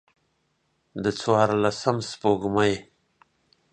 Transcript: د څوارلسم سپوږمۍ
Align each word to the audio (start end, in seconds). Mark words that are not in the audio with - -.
د 1.03 1.05
څوارلسم 1.19 1.97
سپوږمۍ 2.09 2.73